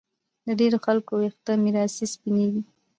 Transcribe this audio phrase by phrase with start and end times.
[0.45, 2.61] د ډېرو خلکو ویښته میراثي سپینېږي